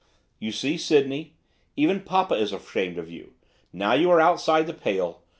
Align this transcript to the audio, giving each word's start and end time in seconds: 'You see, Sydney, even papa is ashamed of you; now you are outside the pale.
'You 0.39 0.51
see, 0.51 0.79
Sydney, 0.79 1.35
even 1.75 1.99
papa 2.01 2.33
is 2.33 2.51
ashamed 2.51 2.97
of 2.97 3.11
you; 3.11 3.33
now 3.71 3.93
you 3.93 4.09
are 4.09 4.19
outside 4.19 4.65
the 4.65 4.73
pale. 4.73 5.21